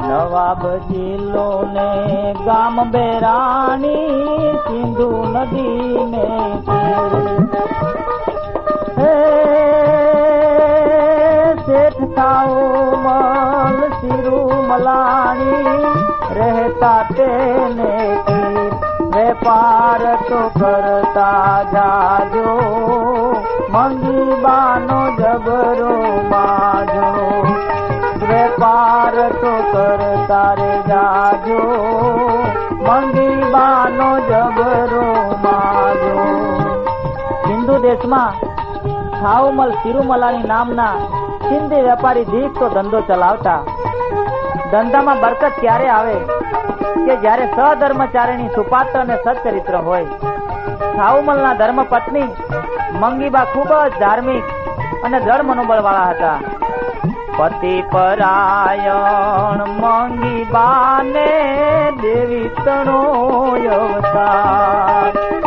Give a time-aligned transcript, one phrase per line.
[0.00, 1.88] નવાબ જિલ્લો ને
[2.46, 6.26] ગામ બેરાણી સિંધુ નદી ને
[12.26, 13.80] શેઠ માલ
[14.68, 14.88] મલ
[16.36, 17.92] રહેતા તેને
[19.14, 22.48] વેપાર તો કરતા જાજો.
[23.70, 25.94] મંગી બાનો જબરો
[26.30, 27.08] બાજો,
[28.30, 31.62] વેપાર તો કરતા રે જાજો.
[32.86, 35.06] મંગી બાનો જબરો
[35.44, 36.16] માજો
[37.48, 38.32] હિન્દુ દેશમાં
[39.20, 41.15] થાવમલ સિરુમલાની નામના
[41.48, 43.62] સિંધી વેપારી દીપ તો ધંધો ચલાવતા.
[44.72, 46.14] ધંધામાં બરકત ક્યારે આવે?
[47.06, 50.04] કે જ્યારે સધર્મચારીની સુપાત્ર અને સચ્ચરિત્ર હોય.
[50.96, 52.22] સાઉમલના ધર્મ પત્ની
[52.92, 54.42] મંગીબા ખૂબ જ ધાર્મિક
[55.04, 56.38] અને દ્રઢ મનોબળ વાળા હતા.
[57.36, 61.26] પતિ પરાયણ મંગીબાને
[62.02, 63.02] દેવી તણો
[63.80, 65.45] અવતાર.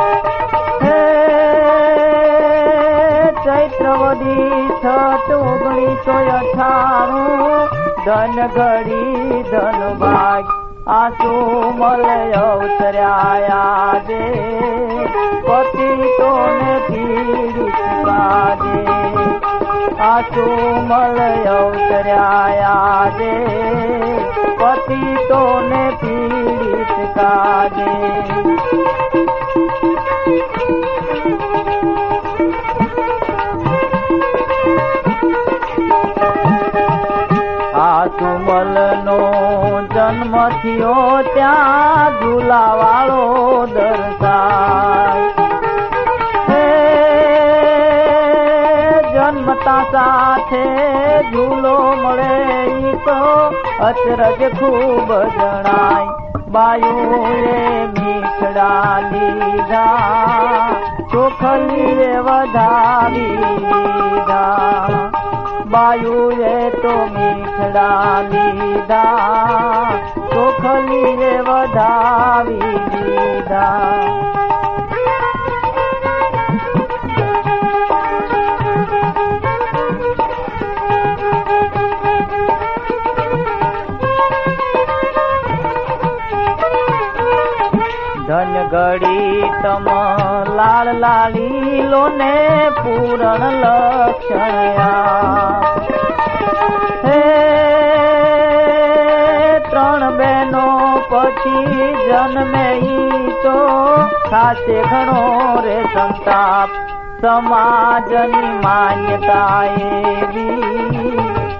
[3.80, 10.50] ચૈત્રવદી છઠ ઓગણીસો અઠાણું ધન ઘડી ધન ભાગ
[10.94, 11.36] આસુ
[11.78, 14.20] મળે અવતર્યા દે
[15.46, 18.82] પતિ તોને પીડિત કાજે
[20.10, 20.48] આસુ
[20.86, 23.34] મળે અવતર્યા દે
[24.60, 27.90] પતિ તોને પીડિત કાજે
[40.50, 43.24] થયો ત્યાં ઝૂલા વાળો
[43.68, 45.50] દર્શાય
[49.14, 50.64] જન્મતા સાથે
[51.32, 52.40] ઝૂલો મળે
[53.06, 53.18] તો
[53.80, 56.08] અચરજ ખૂબ જણાય.
[56.48, 60.70] બાયુએ મીઠડા લીધા
[61.12, 64.90] ચોખલીએ વધારી લીધા.
[65.66, 70.09] બાયુએ તો મીઠડા લીધા
[70.62, 74.00] ચોખલીએ વધાવી દીધા.
[88.30, 89.88] ધન ઘડી તમ
[90.58, 92.34] લાલ લાલી લો ને
[92.80, 94.90] પૂરણ લક્ષણયા
[102.08, 103.58] જન્મે ઈ તો
[104.32, 106.70] થાશે ઘણો રે સંતાપ.
[107.22, 111.18] સમાજની માન્યતા એવી,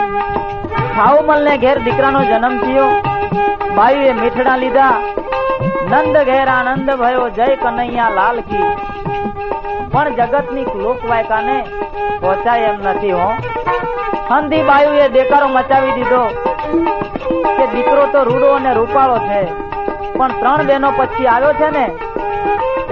[0.97, 2.89] ખાઉમલને ઘેર દીકરાનો જન્મ થયો.
[3.77, 4.93] ભાઈએ મીઠડા લીધા.
[5.91, 6.49] નંદ ઘેર
[7.01, 8.71] ભયો જય કનૈયા લાલ કી.
[9.93, 11.59] પણ જગતની લોકવાયકાને
[12.21, 13.29] પહોંચાય એમ નથી હો.
[14.31, 14.63] હંધી
[15.03, 16.23] એ દેકારો મચાવી દીધો
[17.59, 19.41] કે દીકરો તો રૂડો અને રૂપાળો છે.
[20.19, 21.87] પણ ત્રણ બહેનો પછી આવ્યો છે ને,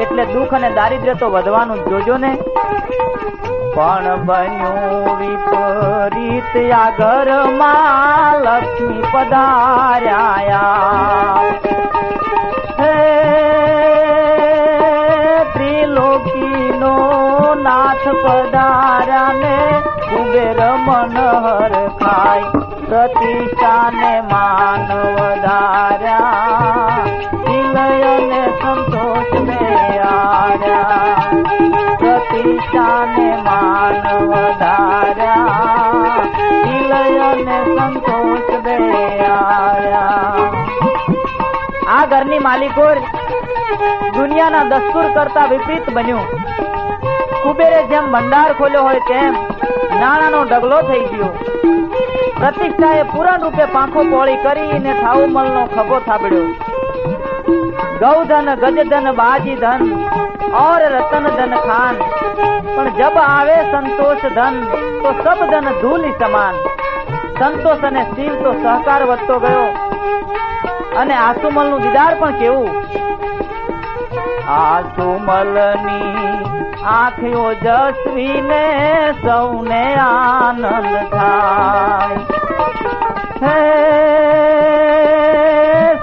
[0.03, 2.33] એટલે દુઃખ અને દારિદ્ર્ય તો વધવાનું જોજો ને.
[3.75, 10.62] પણ બન્યું વિપરીત આ ઘરમાં લક્ષ્મી પધાર્યા.
[17.75, 22.43] નાથ પધાર્યા ને કુબેર મનહર ખાય.
[22.87, 26.28] પ્રતિષ્ઠાને માન વધાર્યા.
[27.33, 31.16] વિલયને સંતોષ ને આર્યા.
[31.98, 35.60] પ્રતિષ્ઠાને માન વધાર્યા.
[36.65, 40.22] વિલયને સંતોષ ને આર્યા.
[41.89, 42.95] આ ઘરની માલિકો
[44.15, 46.21] દુનિયાના દસ્તુર કરતા વિપરીત બન્યું.
[47.45, 49.33] કુબેરે જેમ ભંડાર ખોલ્યો હોય તેમ
[50.01, 51.29] નાણાનો ડગલો થઈ ગયો.
[52.41, 56.43] પ્રતિષ્ઠાએ પૂરણ રૂપે પાંખો પોળી કરીને થાઉમલનો ખભો થાબડ્યો.
[58.01, 60.05] ગૌધન, ગજધન બાજી ધન
[60.55, 61.97] ઓર રતન ધન ખાન.
[62.77, 64.65] પણ જબ આવે સંતોષ ધન,
[65.03, 66.55] તો સબ ધન ધૂલી સમાન.
[67.39, 69.75] સંતોષ અને શિવ તો સહકાર વધતો ગયો.
[70.97, 72.94] અને આસુમલનું દીદાર પણ કેવું?
[74.49, 76.45] આસુમલની
[76.85, 82.19] આંખો જસવી ને સૌને આનંદ થાય.
[83.43, 83.59] હે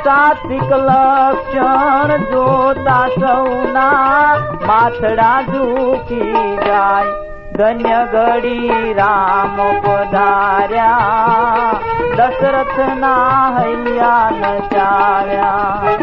[0.03, 4.35] સાત્વિક લક્ષણ જોતા સૌના
[4.67, 7.13] માથડા ઝૂકી જાય.
[7.51, 11.73] ધન્ય ઘડી રામ પધાર્યા
[12.17, 15.97] દશરથ ના હૈયા નચાવ્યા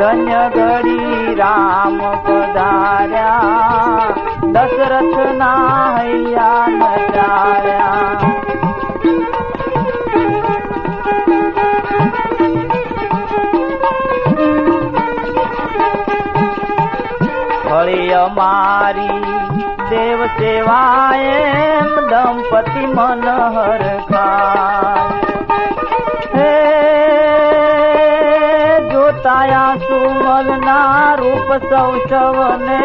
[0.00, 4.06] ધન્ય ઘડી રામ પધાર્યા
[4.54, 5.56] દશરથ ના
[5.96, 8.30] હૈયા નચાવ્યા
[17.62, 19.20] ફળી અમારી
[19.90, 25.19] દેવ સેવા એમ દંપતિ મનહર ખાય
[29.20, 32.78] જોતાયા સુમલ ના રૂપ સૌ સૌને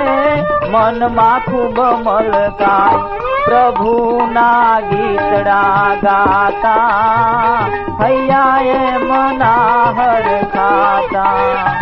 [0.72, 2.98] મનમાં ખૂબ મલકાય.
[3.46, 3.94] પ્રભુ
[4.34, 7.68] ના ગીતડા ગાતા
[8.02, 11.80] હૈયા એમ નાહર ખાતા.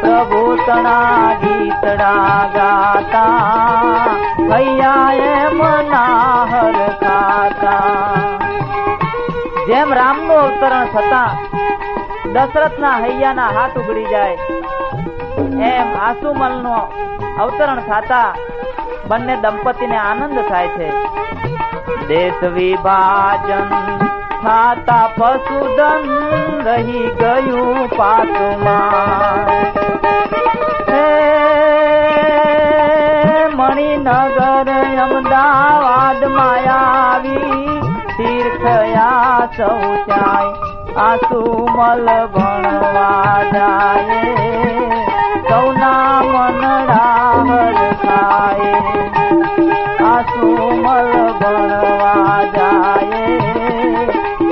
[0.00, 4.16] પ્રભુ તણા ગીતડા ગાતા
[4.52, 8.16] હૈયા એમ નાહર ખાતા.
[9.68, 11.49] જેમ રામનું અવતરણ થતા
[12.34, 14.36] દશરથના હૈયાના હાથ ઉગડી જાય.
[15.70, 16.84] એમ આસુમલનું
[17.42, 18.30] અવતરણ થતા
[19.08, 20.88] બંને દંપતીને આનંદ થાય છે.
[22.08, 23.68] દેશ વિભાજન
[24.42, 26.04] થાતા પશુધન
[26.66, 29.50] રહી ગયું પાકમાં
[33.56, 34.70] મણિનગર
[35.04, 37.60] અમદાવાદમાં આવી
[38.16, 40.59] તીર્થયા શૌચાય
[41.00, 44.18] આસુમલ ભણવા જાય
[45.48, 48.82] સૌના મન હર ખાય
[50.10, 51.08] આસુમલ
[51.40, 53.22] ભણવા જાય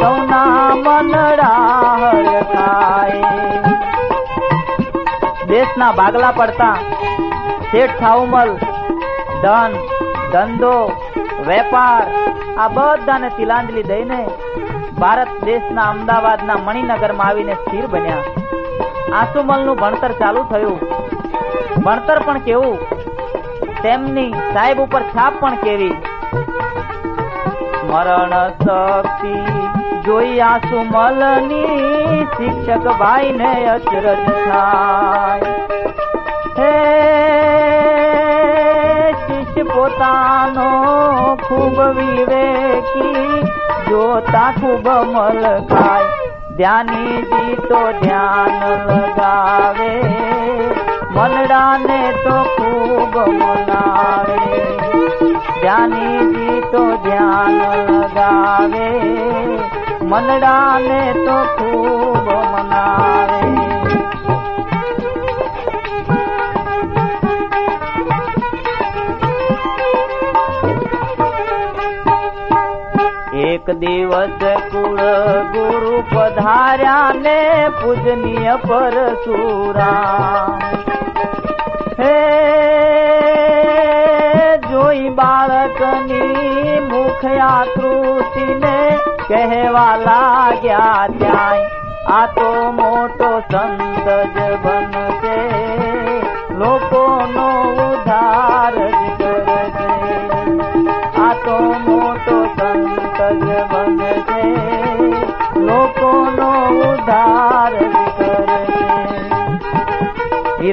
[0.01, 1.13] સૌના મન
[1.43, 3.35] રાહર ખાય
[5.53, 6.77] દેશના ભાગલા પડતા
[7.71, 8.51] શેઠ થાઉમલ,
[9.43, 9.73] ધન,
[10.33, 10.77] ધંધો,
[11.47, 12.05] વેપાર,
[12.59, 14.21] આ બધાને તિલાંજલિ દઈને
[14.99, 18.17] ભારત દેશના અમદાવાદના મણિનગરમાં આવીને સ્થિર બન્યા.
[19.13, 20.81] આસુમલનું ભણતર ચાલુ થયું.
[21.85, 22.79] ભણતર પણ કેવું?
[23.83, 25.91] તેમની સાહેબ ઉપર છાપ પણ કેવી?
[27.81, 29.35] સ્મરણ શક્તિ
[30.03, 35.41] જોઈ આસુમલની શિક્ષક ભાઈ ને અચરજ થાય.
[39.13, 40.69] શિષ્ય પોતાનો
[41.37, 43.43] ખૂબ વિવેકી
[43.89, 46.09] જોતા ખૂબ મલકાય
[46.57, 49.91] ધ્યાનીજી તો ધ્યાન લગાવે.
[51.11, 54.39] મનડાને તો ખૂબ મનાવે
[55.61, 58.89] ધ્યાનીજી તો ધ્યાન લગાવે.
[60.03, 63.58] મનડાને તો ખૂબ મનાવે
[73.69, 75.01] એક દિવસ કુળ
[75.53, 77.35] ગુરુ પધાર્યા ને
[77.77, 80.59] પૂજનીય પરશુરા
[81.99, 82.15] હે,
[84.65, 88.77] જોઈ બાળકની મુખ આકૃતિને
[89.27, 91.61] કહેવા લાગ્યા ત્યાં
[92.13, 95.18] આ તો મોટો સંત જ બનશે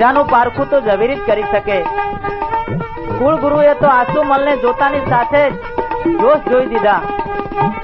[0.06, 1.78] હીરાનું પારખું તો ઝવેરી જ કરી શકે.
[3.20, 3.36] કુળ
[3.82, 7.02] તો આસુમલને જોતાની સાથે જ જોશ જોઈ દીધા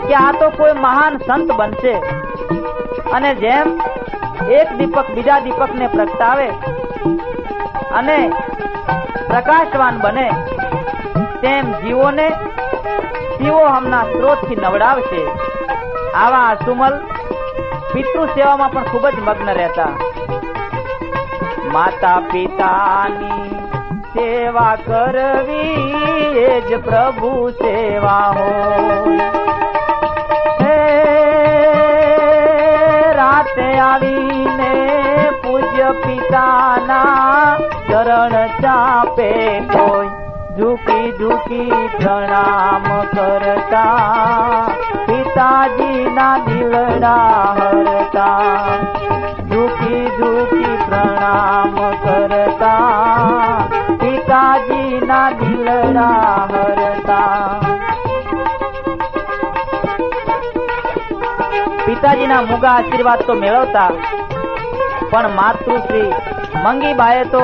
[0.08, 1.96] કે આ તો કોઈ મહાન સંત બનશે.
[3.16, 3.68] અને જેમ
[4.60, 6.48] એક દીપક બીજા દીપકને પ્રગટાવે
[8.00, 8.18] અને
[9.32, 10.28] પ્રકાશવાન બને,
[11.42, 12.28] તેમ જીવોને
[13.34, 15.24] શિવો હમના સ્ત્રોતથી નવડાવશે.
[16.24, 16.96] આવા આસુમલ
[17.94, 20.11] પિતૃ સેવામાં પણ ખૂબ જ મગ્ન રહેતા.
[21.70, 23.50] માતા પિતાની
[24.14, 28.48] સેવા કરવી એ જ પ્રભુ સેવા હો,
[33.18, 34.72] રાતે આવીને
[35.44, 37.58] પૂજ્ય પિતાના
[37.90, 39.30] ચરણ ચાપે
[39.74, 40.10] કોઈ
[40.58, 44.66] ઝૂકી ઝૂકી પ્રણામ કરતા,
[45.08, 48.80] પિતાજીના દિલડા હરતા.
[49.52, 50.61] ઝૂકી ઝૂકી
[51.02, 53.68] પ્રણામ કરતા,
[54.02, 57.60] પિતાજીના દિલડા હરતા
[61.86, 63.90] પિતાજીના મુગા આશીર્વાદ તો મેળવતા,
[65.12, 66.10] પણ માતૃશ્રી
[66.66, 67.44] મંગીબાએ તો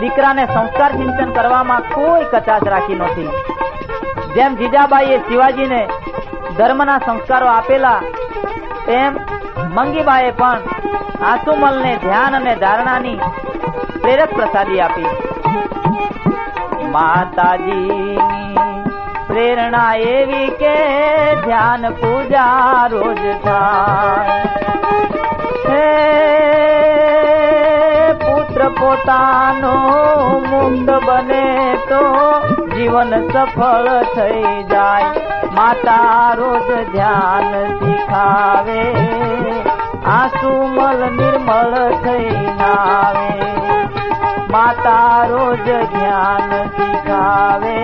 [0.00, 3.30] દીકરાને સંસ્કાર સિંચન કરવામાં કોઈ કચાશ રાખી નહોતી.
[4.36, 5.82] જેમ જીજાબાઈએ શિવાજીને
[6.56, 8.00] ધર્મના સંસ્કારો આપેલા,
[8.86, 9.12] તેમ
[9.76, 10.91] મંગીબાએ પણ
[11.24, 13.20] આસુમલને ધ્યાન અને ધારણાની
[14.02, 15.06] પ્રેરક પ્રસાદી આપી.
[16.88, 18.84] માતાજીની
[19.26, 24.44] પ્રેરણા એવી કે ધ્યાન પૂજા રોજ થાય.
[28.14, 29.74] પુત્ર પોતાનો
[30.50, 32.32] મુક્ત બને તો
[32.76, 35.04] જીવન સફળ થઈ જાય.
[35.54, 38.92] માતા રોજ ધ્યાન શીખાવે.
[40.04, 42.30] આસુમલ નિર્મળ થઈ
[42.60, 43.30] નાવે
[44.50, 47.76] માતા રોજ ધ્યાન શીખાવે.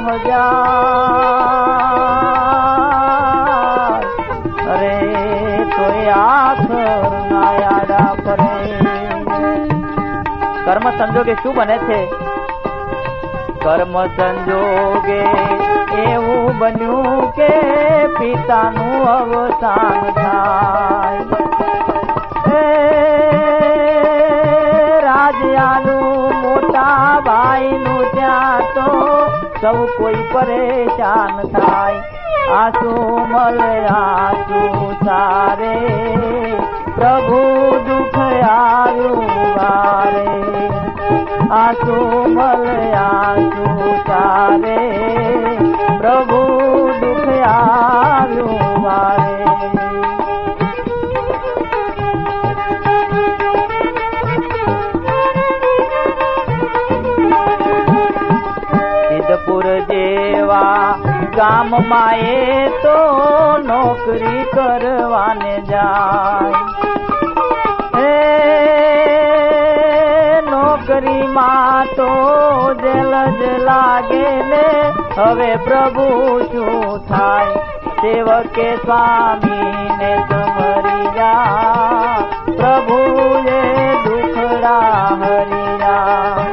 [0.06, 1.10] હજાર.
[4.70, 8.80] અરે કોઈ આખર ના યાડા કરે
[10.64, 12.10] કર્મ સંજોગે શું બને છે?
[13.64, 15.24] કર્મ સંજોગે
[15.92, 17.50] એવું બન્યું કે
[18.18, 21.24] પિતાનું અવસાન થાય.
[25.02, 28.88] રાજ્યાનું મોટા ભાઈનું ત્યાં તો
[29.60, 32.02] સૌ કોઈ પરેશાન થાય.
[32.48, 32.92] આસુ
[33.30, 34.60] મળે આસુ
[35.04, 35.76] સારે
[36.94, 37.40] પ્રભુ
[37.88, 39.26] દુઃખ આવ્યું
[39.56, 40.26] વારે
[41.50, 43.66] આસુ મળે આસુ
[44.06, 44.78] સારે
[45.98, 46.42] પ્રભુ
[47.00, 49.38] દુઃખ આવ્યું વારે
[59.08, 60.98] સિદ્ધપુર જેવા
[61.36, 62.98] ગામમાં એ તો
[63.68, 66.62] નોકરી કરવાને જાય.
[70.50, 72.10] નોકરીમાં તો
[72.82, 74.66] જેલ જ લાગે ને
[75.18, 76.06] હવે પ્રભુ
[76.52, 77.78] શું થાય?
[77.98, 83.58] સેવકે સ્વામીને સમરિયા પ્રભુએ
[84.04, 86.44] દુખડા હરિયા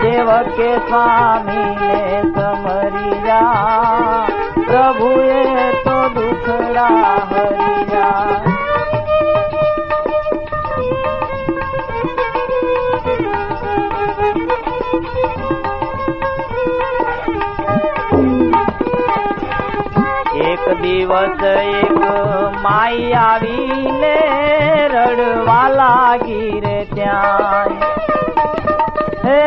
[0.00, 4.26] સેવકે સ્વામીને સમરિયા
[4.66, 8.53] પ્રભુએ તો દુખડા હરિયા
[20.84, 22.00] દિવસ એક
[22.62, 24.16] માઈ આવીને
[24.94, 27.70] રડવા લાગી રે ત્યાં.
[29.26, 29.40] હે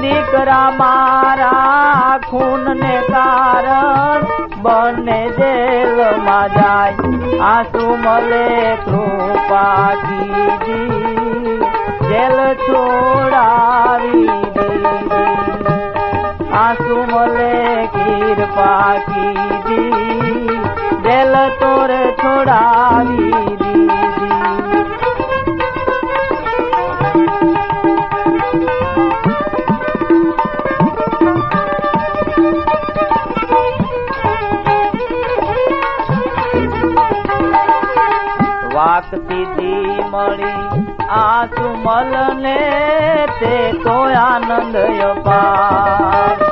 [0.00, 4.26] દીકરા મારા ખૂન ને કારણ
[4.62, 7.12] બને જેલમાં જાય.
[7.52, 9.88] આંસુ મળે કૃપા
[12.10, 14.37] જેલ છોડાવી
[16.70, 17.44] આંસુ कृपा
[18.30, 20.56] કૃપા કીધી
[21.04, 23.88] જેલ તોર છોડાવી દીધી
[38.74, 40.84] વાક સીધી મળી
[41.16, 42.58] આંસુ મલને
[43.40, 46.47] તે તો આનંદ અપાર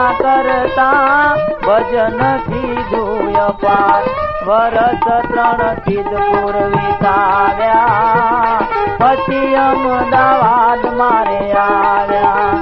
[0.00, 4.04] કરતા કરતા ભજન કીધું અપાર
[4.46, 8.14] વરસ ત્રણ સિદ્ધપુર વિતાવ્યા
[9.00, 12.54] પછી અમદાવાદ મારે આવ્યા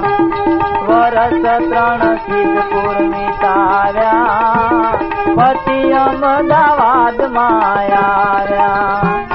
[0.89, 4.93] વરસ ત્રણ સિદ્ધપુર વિતાવ્યા
[5.39, 9.28] પતિ અમદાવાદ માયા જે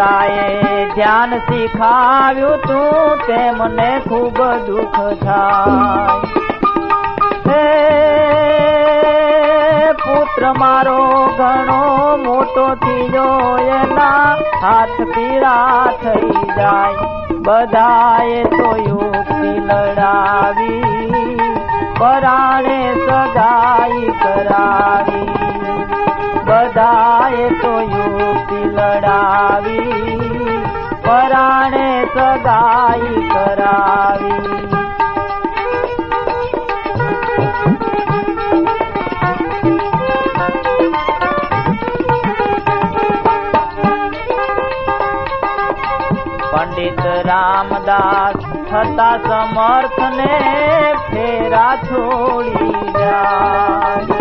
[0.00, 6.22] જનેતાએ ધ્યાન શીખાવ્યું તું તે મને ખૂબ દુઃખ થાય.
[9.94, 10.96] પુત્ર મારો,
[11.38, 11.82] ઘણો
[12.16, 16.94] મોટો થયો, એના હાથ પીડા થઈ જાય.
[17.38, 20.82] બધાએ તો યુક્તિ લડાવી,
[21.98, 25.29] પરાણે સગાઈ કરાવી.
[26.80, 30.60] બધાએ તો યુક્તિ લડાવી,
[31.02, 34.38] પરાણે સગાઈ કરાવી.
[46.52, 50.32] પંડિત રામદાસ થતા સમર્થ ને
[51.10, 54.19] ફેરા છોડી જાય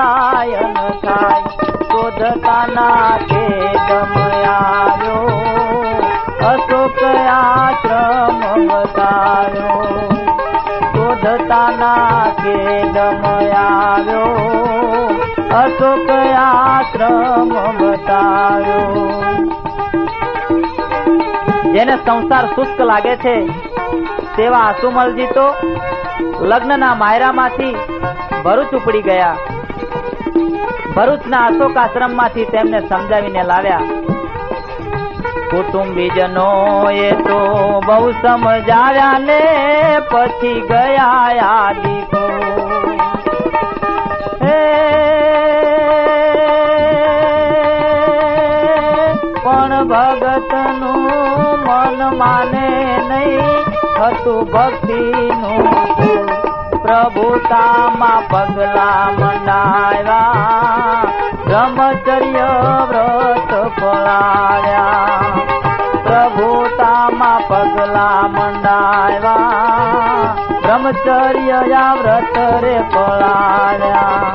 [0.00, 1.40] પલાયન થાય
[1.88, 3.40] શોધતા ના કે
[6.50, 7.00] અશોક
[7.32, 8.40] આશ્રમ
[8.70, 9.80] બતાયો
[10.94, 12.56] શોધતાના કે
[12.96, 13.24] દમ
[15.60, 16.08] અશોક
[16.44, 18.88] આશ્રમ બતાયો
[21.74, 23.36] જેને સંસાર શુષ્ક લાગે છે,
[24.36, 25.46] તેવા આસુમલજી તો
[26.50, 27.74] લગ્નના માયરામાંથી
[28.44, 29.36] ભરૂચ ઉપડી ગયા.
[30.94, 33.86] ભરૂચના અશોક આશ્રમમાંથી તેમને સમજાવીને લાવ્યા.
[35.50, 36.48] કુટુંબીજનો
[36.98, 37.38] એ તો
[37.86, 39.40] બહુ સમજાવ્યા ને
[40.10, 42.22] પછી ગયા યાદીકો
[44.42, 44.58] હે,
[49.44, 51.08] પણ ભગતનું
[51.66, 52.66] મન માને
[53.08, 53.64] નહીં
[53.98, 55.59] હતું ભક્તિનું
[56.90, 61.02] પ્રભુતામાં પગલા મંડાવ્યા
[61.44, 62.48] બ્રહ્મચર્ય
[62.88, 65.36] વ્રત પળાવ્યા
[66.06, 74.34] પ્રભુતામાં પગલા મંડાવ્યા બ્રહ્મચર્ય વ્રત રે પળાવ્યા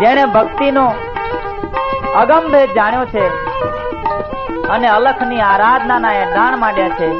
[0.00, 0.94] જેણે ભક્તિનો
[2.16, 3.30] અગમભેદ જાણ્યો છે
[4.68, 7.12] અને અલખની આરાધનાના એ દાણ માંડ્યા છે,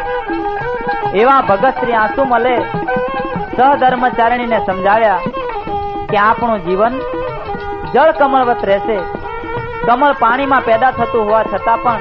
[1.15, 2.67] એવા ભગત શ્રી આંસુ મલે
[3.59, 5.21] સહધર્મચારિણીને સમજાવ્યા
[6.11, 6.99] કે આપણું જીવન
[7.95, 8.99] જળ કમળવત રહેશે.
[9.87, 12.01] કમળ પાણીમાં પેદા થતું હોવા છતાં પણ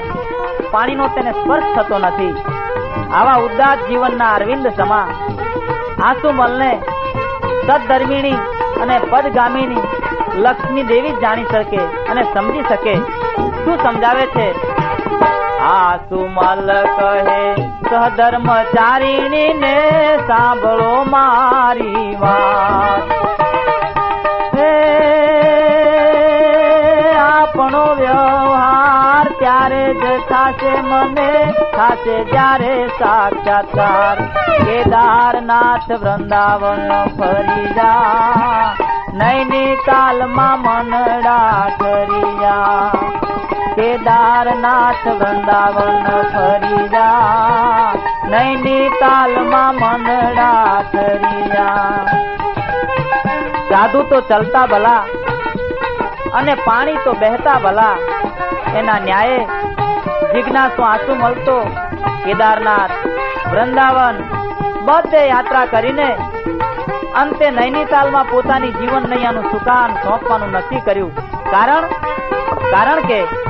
[0.71, 2.35] પાણીનો તેને સ્પર્શ થતો નથી.
[3.13, 5.07] આવા ઉદાત જીવનના અરવિંદ સમા
[6.03, 6.71] આસુમલને
[7.67, 8.31] સદધર્મિણી
[8.81, 9.87] અને પદગામીની
[10.35, 12.95] લક્ષ્મી દેવી જાણી શકે અને સમજી શકે.
[13.63, 14.47] શું સમજાવે છે?
[15.59, 23.12] આસુમલ કહે સહધર્મચારિણી ને સાંભળો મારી વાત.
[24.58, 24.73] હે,
[27.15, 34.15] આપણો વ્યવહાર ત્યારે જ થશે, મને થશે જ્યારે સાક્ષાત્કાર.
[34.65, 38.76] કેદારનાથ વૃંદાવન ફરી જા.
[39.13, 42.91] નૈનીતાલમાં મનડા ખરીયા
[43.77, 47.93] કેદારનાથ વૃંદાવન ફરી જા.
[48.25, 52.05] નૈનીતાલમાં મનડા ખરીયા
[53.69, 55.03] સાધુ તો ચલતા ભલા
[56.33, 57.97] અને પાણી તો બહેતા ભલા.
[58.75, 59.39] એના ન્યાયે
[60.33, 61.59] જિજ્ઞાસુ આંસુ મળતો
[62.25, 62.91] કેદારનાથ
[63.53, 64.15] વૃંદાવન.
[64.85, 66.17] બધે યાત્રા કરીને
[67.15, 71.15] અંતે નૈનીતાલમાં પોતાની જીવન નૈયાનું સુકાન સોંપવાનું નક્કી કર્યું.
[71.51, 71.83] કારણ?
[72.71, 73.46] કારણ કે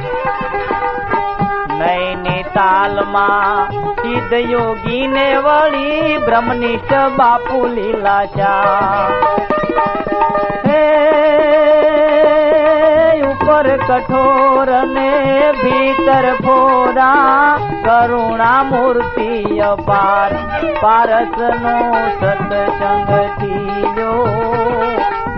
[1.79, 8.63] નૈનીતાલમાં સિદ્ધ યોગીને વળી બ્રહ્મનિષ્ઠ બાપુ લીલાશા
[10.67, 10.83] હે,
[13.21, 15.11] ઉપર કઠોર ને
[15.63, 20.33] ભીતર ફોરા કરુણા મૂર્તિ અપાર.
[20.81, 24.25] પારસ નો સત્સંગ થયો.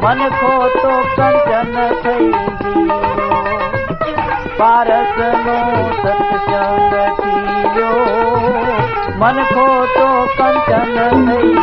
[0.04, 3.09] મન ખોતો કંચન થઈ ગયો.
[4.60, 5.12] પારસ
[5.45, 5.58] નો
[6.02, 6.95] સત્સંગ
[7.76, 7.95] થયો.
[9.19, 10.89] મન ખોટો કંચન
[11.28, 11.54] થઈ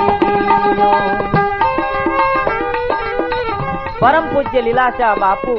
[4.00, 5.54] પરમ પૂજ્ય લીલાશા બાપુ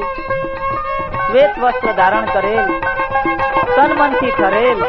[1.26, 2.66] શ્વેત વસ્ત્ર ધારણ કરેલ
[3.76, 4.80] તન મનથી ઠરેલ,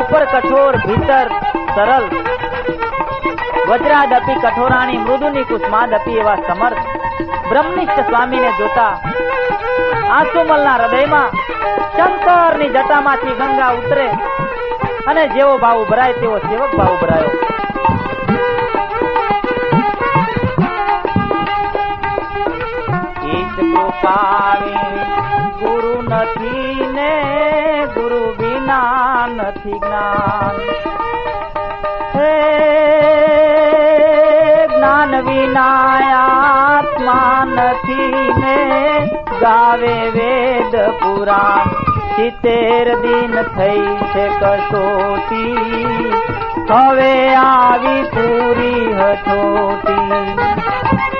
[0.00, 1.28] ઉપર કઠોર, ભીતર,
[1.74, 2.06] સરળ,
[3.68, 6.82] વજ્રાદપી કઠોરાણી, મૃદુની કુસ્માદપી એવા સમર્થ,
[7.48, 9.11] બ્રહ્મનિષ્ઠ સ્વામીને જોતા
[10.12, 11.30] આસુમલના હૃદયમાં
[11.96, 14.06] શંકરની જટામાંથી ગંગા ઉતરે
[15.06, 17.30] અને જેવો ભાવ ભરાય તેવો સેવક ભાવ ભરાયો
[25.60, 27.12] ગુરુ નથી ને
[27.94, 30.56] ગુરુ વિના નથી જ્ઞાન.
[32.14, 32.34] હે
[34.66, 36.01] જ્ઞાન વિના
[39.42, 41.70] ગાવે વેદ પુરાણ
[42.16, 46.10] સિત્તેર દિન થઈ છે કસોટી.
[46.70, 50.20] હવે આવી પૂરી હથોટી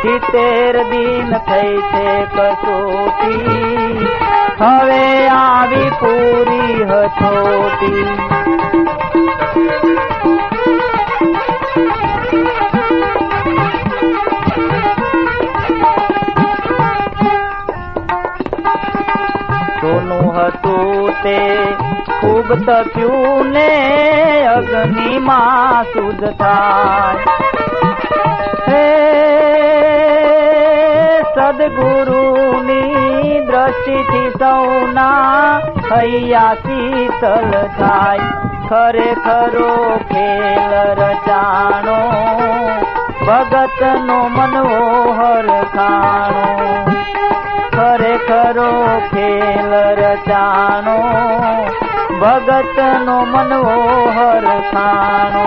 [0.03, 4.07] સિત્તેર દિન થઈ છે કસોટી.
[4.61, 8.07] હવે આવી પૂરી હથોટી
[20.43, 21.39] હતું તે
[22.21, 23.71] ખૂબ તપ્યું ને
[24.49, 27.27] અગ્નિમાં શુદ્ધ થાય
[28.69, 28.87] હે
[31.35, 38.29] સદગુરુની દ્રષ્ટિથી સૌના હૈયા શીતલ થાય
[38.69, 39.73] ખરેખરો
[40.11, 42.01] ખેલ રચાણો,
[43.27, 47.22] ભગતનો મનોહર ખાણો.
[47.83, 48.67] ખરેખરો
[49.11, 50.99] ખેલ રચાણો
[52.21, 55.47] ભગતનો મનોહર ખાણો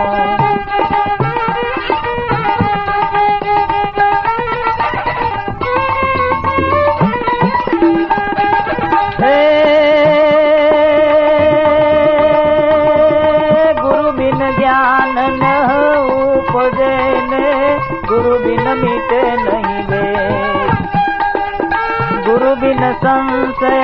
[23.04, 23.78] બિન સંશય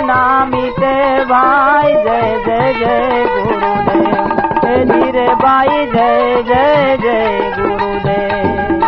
[0.00, 0.90] ના મીટે
[1.30, 2.92] ભાઈ જય જય જય
[3.30, 6.04] ગુરુદેવ હે ધીરે ભાઈ જય
[6.44, 6.60] જય
[7.00, 7.16] જય
[7.56, 8.84] ગુરુદેવ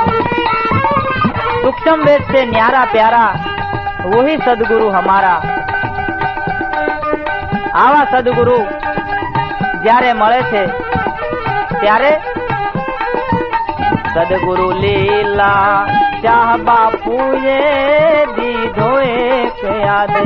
[1.57, 3.25] सूक्ष्म वेद से न्यारा प्यारा
[4.07, 5.35] वही सदगुरु हमारा
[7.79, 8.59] આવા સદગુરુ
[9.83, 10.63] જ્યારે મળે છે
[11.75, 12.13] ત્યારે
[14.15, 15.73] સદગુરુ લીલા
[16.23, 17.59] ચાહ બાપુએ
[18.37, 18.89] દીધો
[19.64, 20.24] એક યાદે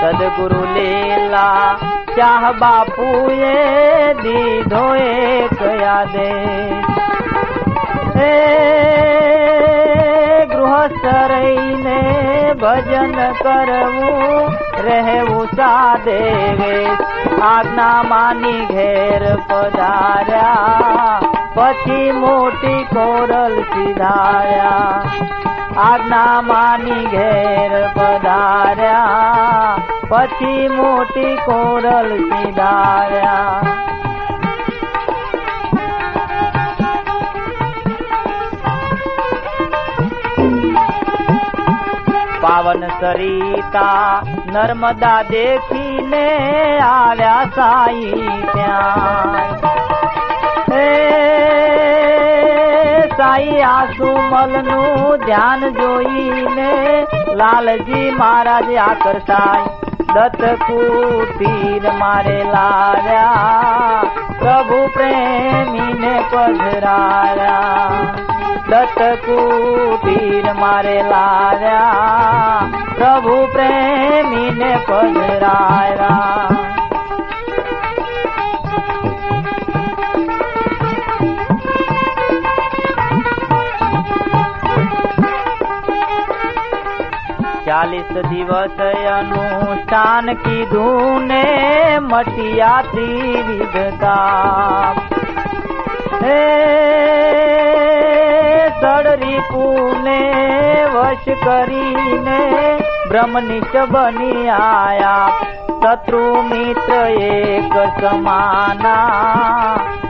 [0.00, 1.66] સદગુરુ લીલા
[2.10, 3.56] ચાહ બાપુએ
[4.20, 6.30] દીધો એક યાદે
[8.14, 8.30] હે
[10.52, 12.00] ગૃહસ્થ રહીને
[12.62, 16.72] ભજન કરવું રહેવું સાદેવે
[17.44, 21.20] આજ્ઞા માની ઘેર પધાર્યા
[21.54, 25.39] પછી મોટી કોરલ સીધાયા
[25.82, 29.74] આજ્ઞા માની ઘેર પધાર્યા,
[30.10, 33.78] પછી મોટી કોરલ પીધાર્યા
[42.42, 46.26] પાવન સરિતા નર્મદા દેખીને
[46.84, 49.70] આવ્યા સાઈ ત્યાં.
[53.20, 56.68] સાઈ આસુમલનું ધ્યાન જોઈને,
[57.40, 59.66] લાલજી મહારાજ આકર્ષાય
[60.14, 63.98] દત્ત કુટીર મારે લાવ્યા,
[64.40, 68.00] પ્રભુ પ્રેમીને પધરાયા
[68.70, 72.64] દત્ત કુટીર મારે લાવ્યા,
[72.96, 76.59] પ્રભુ પ્રેમીને પધરાયા
[87.70, 88.80] ચાલીસ દિવસ
[89.12, 94.94] અનુષ્ઠાન કીધું ને મટિયાથી વિધતા.
[96.24, 96.58] હે
[98.68, 100.32] સડરી પુને
[100.94, 102.78] વશ કરીને
[103.08, 105.28] બ્રહ્મનિષ્ઠ બની આયા.
[105.80, 109.06] શત્રુ મિત્ર એક સમાના.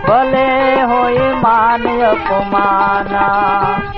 [0.08, 3.89] ભલે હોય માન અપમાના.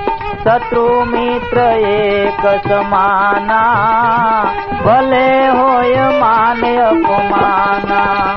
[0.43, 4.41] શત્રુ મિત્ર એક સમાના
[4.81, 8.33] ભલે હોય માન અપમાના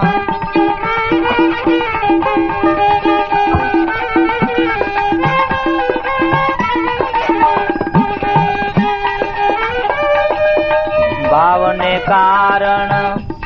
[11.26, 12.94] ભાવને કારણ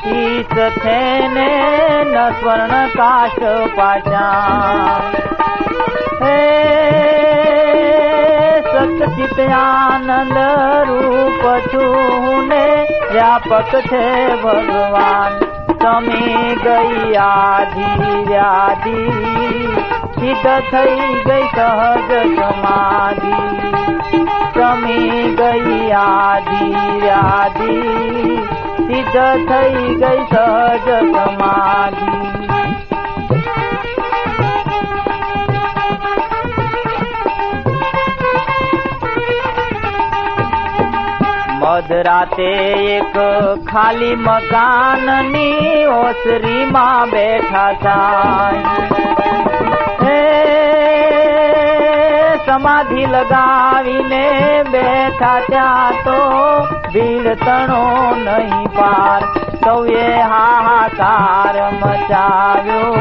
[0.10, 1.50] ઈશ છે ને
[2.04, 3.42] ન સ્વર્ણ કાશ
[3.76, 5.20] પાછા
[8.80, 10.38] હે ચિત્યાનંદ
[10.90, 15.40] રૂપ છું ને વ્યાપક છે ભગવાન.
[15.76, 19.10] તમે ગઈ આધી વ્યાધિ,
[20.20, 23.58] સિદ્ધ થઈ ગઈ સહજ સમાધિ.
[24.60, 27.82] તમે ગઈ આધી વ્યાધિ,
[28.78, 32.29] સિદ્ધ થઈ ગઈ સહજ સમાધિ.
[41.70, 42.52] મધરાતે
[42.94, 43.16] એક
[43.72, 47.74] ખાલી મકાનની ઓસરીમાં બેઠા
[50.02, 50.22] હે,
[52.46, 54.24] સમાધિ લગાવીને
[54.72, 56.20] બેઠા ત્યાં તો
[56.94, 57.84] ભીડ તણો
[58.18, 59.22] નહીં પાર.
[59.66, 62.94] સૌએ હાહાકાર મચાવ્યો.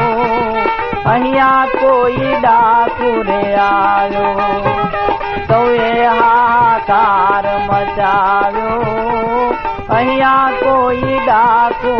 [1.05, 5.18] અહીંયા કોઈ ડાકુરે આવ્યો.
[5.49, 9.55] સૌએ હાકાર મચાવ્યો.
[9.89, 11.93] અહીંયા કોઈ ડાકુ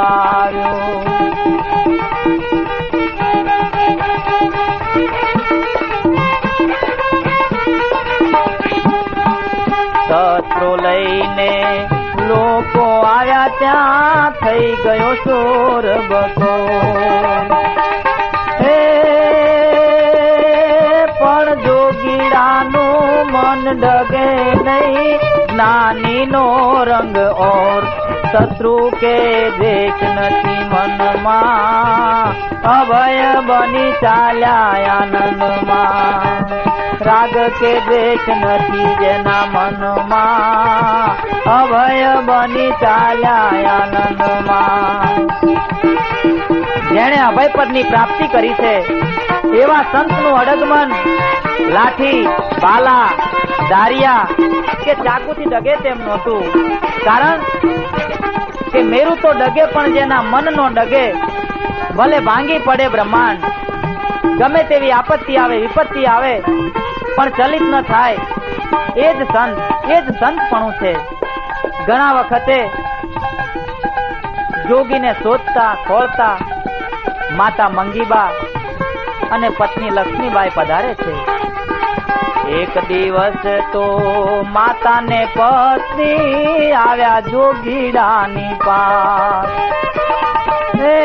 [0.00, 1.04] આવ્યો.
[10.08, 11.50] શસ્ત્રો લઈને
[12.28, 16.52] લોકો આવ્યા ત્યાં થઈ ગયો ચોર બકો
[23.66, 25.18] મન ડગે નહીં.
[25.46, 27.84] જ્ઞાની નો રંગ ઓર
[28.32, 32.28] શત્રુ કે દેશ નથી મનમાં.
[32.62, 36.40] અભય બની ચાલ્યા આનંદમાં.
[37.04, 41.20] રાગ કે દ્વેષ નથી જેના મનમાં.
[41.50, 43.34] અભય બની ચાલ્યા
[43.72, 45.26] આનંદમાં.
[46.94, 48.76] જેણે અભય પદની પ્રાપ્તિ કરી છે,
[49.58, 50.92] એવા સંતનું અડગમન,
[51.72, 52.26] લાઠી,
[52.62, 53.08] બાલા
[53.70, 54.28] દારિયા
[54.84, 56.68] કે ચાકુથી ડગે તેમ નહોતું.
[57.04, 57.38] કારણ
[58.72, 61.12] કે મેરું તો ડગે પણ જેના મન નો ડગે,
[61.96, 63.38] ભલે ભાંગી પડે બ્રહ્માંડ.
[64.38, 66.40] ગમે તેવી આપત્તિ આવે, વિપત્તિ આવે,
[67.16, 68.16] પણ ચલિત ન થાય.
[68.96, 69.58] એ જ સંત,
[69.90, 70.92] એ જ સંતપણું છે.
[71.86, 72.70] ઘણા વખતે
[74.68, 76.38] જોગીને શોધતા, ખોળતા,
[77.36, 78.30] માતા મંગીબા
[79.32, 81.45] અને પત્ની લક્ષ્મીબાઈ પધારે છે.
[82.46, 83.86] એક દિવસ તો
[84.52, 89.48] માતા ને પત્ની આવ્યા જોગીડાની પાસ
[90.74, 90.96] હે,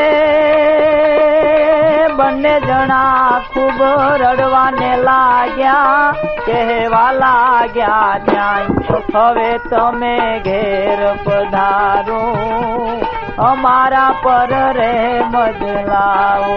[2.17, 3.81] બંને જણા ખૂબ
[4.21, 6.13] રડવાને લાગ્યા,
[6.45, 8.67] કહેવા લાગ્યા ત્યાં
[9.13, 12.21] હવે તમે ઘેર પધારો,
[13.37, 14.93] અમારા પર રે
[15.25, 16.55] મજલાઓ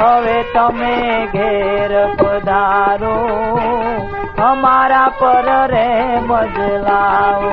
[0.00, 0.94] હવે તમે
[1.32, 3.16] ઘેર પધારો
[4.42, 5.88] અમારા પર રે
[6.22, 7.52] મજલાઓ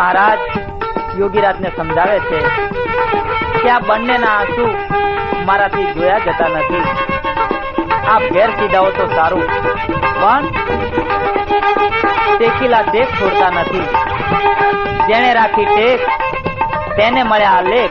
[0.00, 0.38] મહારાજ
[1.18, 2.38] યોગીરાજ ને સમજાવે છે
[3.62, 4.74] કે આ બંનેના આંસુ
[5.46, 6.82] મારાથી જોયા જતા નથી.
[8.08, 9.44] આ ઘેર સીધાઓ તો સારું.
[10.20, 10.44] પણ
[12.38, 13.80] ટેકીલા દેખ છોડતા નથી.
[15.08, 16.00] જેને રાખી ટેક
[16.96, 17.90] તેને મળ્યા લેખ.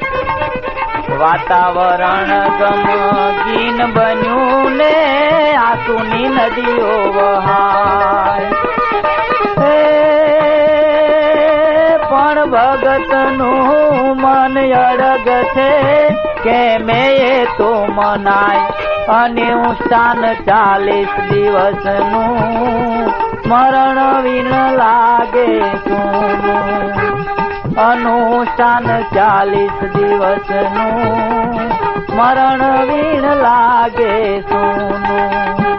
[1.19, 4.93] વાતાવરણ ગમગીન બન્યું ને
[5.55, 8.58] આંસુની નદીઓ વહાય.
[12.51, 16.07] પણ ભગતનું મન અડગ છે.
[16.43, 18.59] કે મેં એ તો મનાય?
[19.09, 23.05] અને સ્થાન ચાલીસ દિવસનું
[23.47, 27.09] મરણ વિણ લાગે શું
[27.75, 31.55] અનુષ્ઠાન ચાલીસ દિવસનું
[32.15, 35.78] મરણ વિણ લાગે સોનું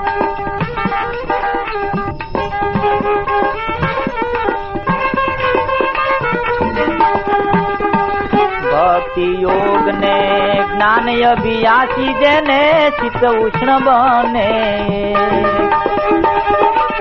[10.81, 15.15] જ્ઞાન અભિયાસી જેને ચિત્ત ઉષ્ણ બને.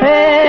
[0.03, 0.39] હે,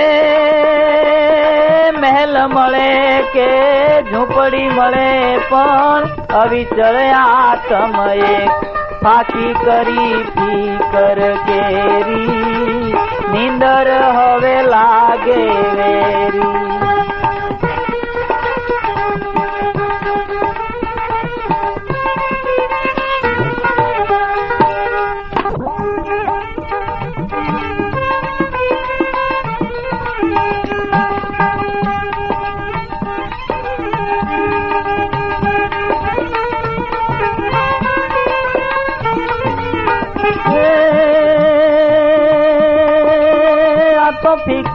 [1.91, 8.49] મહેલ મળે કે ઝૂંપડી મળે પણ અવિચળ આત્મ એક
[9.03, 12.93] ફાકી કરી ફીકર કેરી.
[13.31, 16.80] નીંદર હવે લાગે વેરી.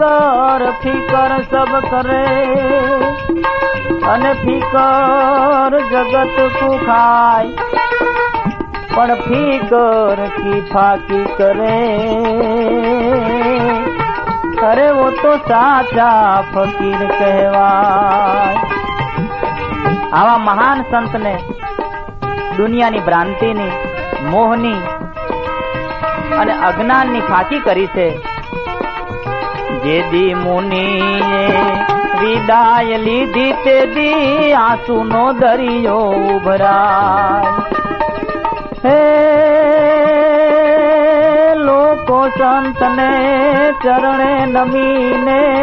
[0.07, 2.27] ફિકર ફિકર સબ કરે
[4.09, 7.49] અને ફિકર જગત કો ખાય
[8.95, 11.89] પણ ફિકર કી ફાકી કરે.
[14.67, 18.57] અરે વો તો સાચા ફકીર કહેવાય.
[20.13, 21.35] આવા મહાન સંતને,
[22.57, 23.71] દુનિયાની ભ્રાંતિની,
[24.31, 24.81] મોહની
[26.39, 28.36] અને અજ્ઞાનની ફાંકી કરી છે.
[29.87, 31.47] જે દી મુનિએ
[32.21, 37.53] વિદાય લીધી તે દી આંસુનો દરિયો ઉભરાય.
[38.85, 39.15] હે
[41.55, 43.11] લોકો સંતને
[43.85, 45.59] ચરણે નમીને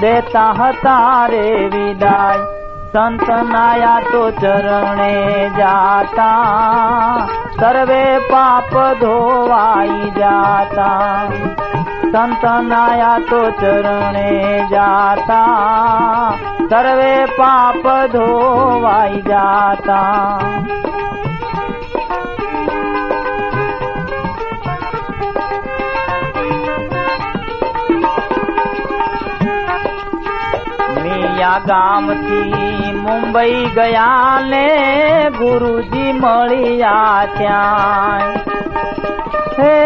[0.00, 2.38] દેતા હતા રે વિદાય.
[2.92, 7.26] સંત નાયા તો ચરણે જાતા.
[7.60, 11.22] સર્વે પાપ ધોવાઈ જાતા.
[12.12, 14.30] સંત નાયા તો ચરણે
[14.70, 16.38] જાતા
[16.70, 20.80] સર્વે પાપ ધોવાઈ જાતા
[30.96, 34.64] મિયા ગામથી મુંબઈ ગયા ને
[35.38, 38.34] ગુરુજી મળ્યા ત્યાં
[39.58, 39.76] હે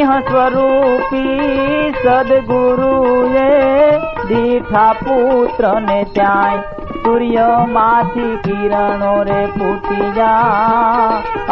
[0.00, 3.48] સિંહ સ્વરૂપી સદગુરુએ
[4.28, 6.62] દીઠા પુત્રને ત્યાંય
[7.04, 10.30] સૂર્યમાંથી કિરણો રે પૂટિયા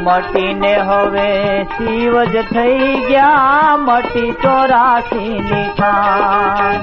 [0.07, 1.29] મટીને હવે
[1.71, 6.81] શિવ જ થઈ ગયા મટી ચોરાસી ની ખાન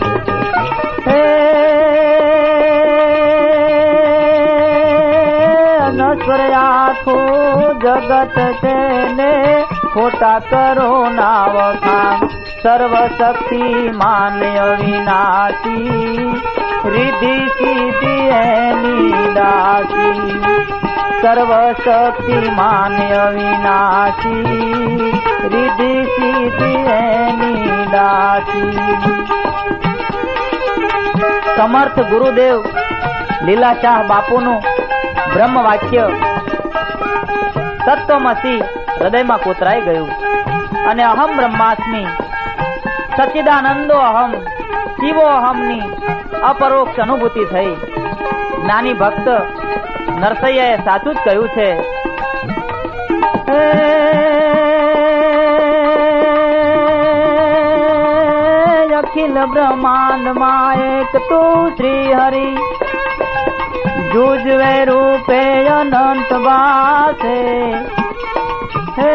[1.08, 1.22] હે
[5.94, 9.32] નશ્વર આખું જગત તેને
[9.94, 12.30] ખોટા કરો ના ખાન
[12.62, 13.64] સર્વશક્તિ
[13.96, 16.28] માન્ય વિનાશી
[16.88, 20.83] રિધિ સિદ્ધિ એની દાસી.
[21.24, 24.42] સર્વ શક્તિ માન્ય વિનાશી
[25.44, 27.70] રિધિ સિદ્ધિ એની
[31.58, 32.64] સમર્થ ગુરુદેવ
[33.46, 34.64] લીલાશાહ બાપુનું
[35.34, 36.10] બ્રહ્મ વાક્ય
[37.86, 38.64] તત્વમસી
[39.02, 40.10] હૃદયમાં કોતરાઈ ગયું.
[40.86, 42.06] અને અહમ બ્રહ્માસ્મી
[43.18, 44.34] સચિદાનંદો અહમ,
[44.88, 45.82] શિવો અહમની
[46.43, 47.76] અપરોક્ષ અનુભૂતિ થઈ.
[48.68, 49.30] નાની ભક્ત
[50.24, 51.71] નરસૈયાએ સાચું જ કહ્યું છે.
[58.93, 62.55] અખિલ બ્રહ્માંડમાં એક તું શ્રી હરિ
[64.13, 67.38] જુજવે રૂપે અનંત વાસે.
[68.99, 69.13] હે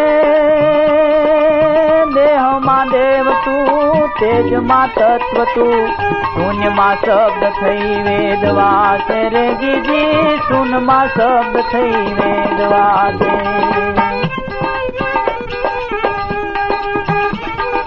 [2.14, 6.17] દેહમાં દેવ તું, તેજમાં તત્વ તું.
[6.38, 13.32] શૂન્યમાં શબ્દ થઈ વેદ વાસે રે ગીજી શૂન્યમાં શબ્દ થઈ વેદવાસે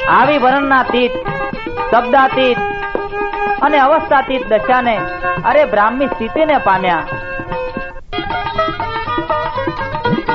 [0.10, 1.12] આવી વર્ણના તીત,
[1.92, 2.58] શબ્દાતીત
[3.62, 4.98] અને અવસ્થાતીત દશાને,
[5.46, 7.04] અરે બ્રાહ્મી સ્થિતિને પામ્યા.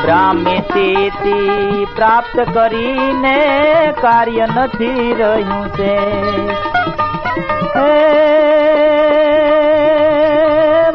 [0.02, 3.36] બ્રાહ્મી સ્થિતિ પ્રાપ્ત કરીને
[4.02, 5.96] કાર્ય નથી રહ્યું છે.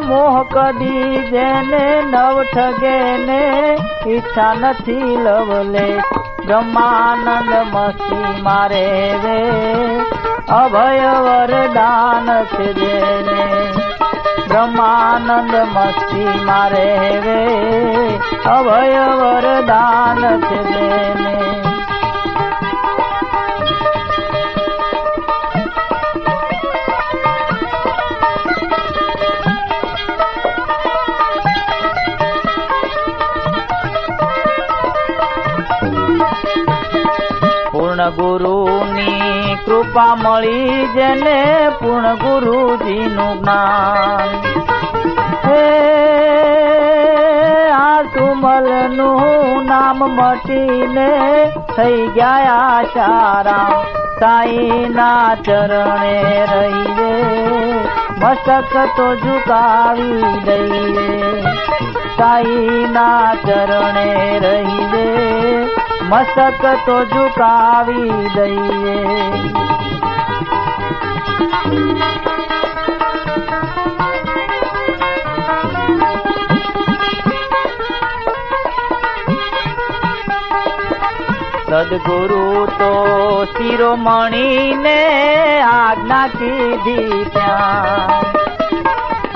[0.08, 3.42] મોહ કદી જેને નવ ઠગે ને
[4.06, 5.86] ઈચ્છા નથી લવલે,
[6.46, 8.86] બ્રહ્માનંદ મસ્તી મારે
[9.24, 9.40] રે,
[10.52, 13.46] અભય વરદાન છે જેને
[14.48, 16.88] બ્રહ્માનંદ મસ્તી મારે
[17.26, 17.42] રે,
[18.46, 21.61] અભય વરદાન જેને
[38.10, 44.28] ગુરુની કૃપા મળી જેને પૂર્ણ ગુરુજીનું જ્ઞાન.
[45.46, 45.64] હે
[47.70, 51.10] આ સુમલનું નામ મટીને
[51.76, 54.02] થઈ ગયા આશારામ.
[54.20, 57.12] સાઈના ચરણે રહીએ
[58.18, 61.42] મસ્તક તો ઝુકાવી દઈએ.
[62.18, 65.71] સાઈના ચરણે રહીએ
[66.12, 68.96] મસ્તક તો ઝુકાવી દઈએ.
[81.68, 82.92] સદગુરુ તો
[83.44, 84.98] શિરોમણીને
[85.60, 88.08] આજ્ઞા કીધી ત્યાં.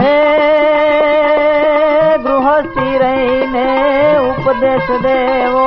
[0.03, 0.19] હે
[2.17, 2.86] ગૃહસ્થી
[4.47, 5.65] ઉપદેશ દેવો,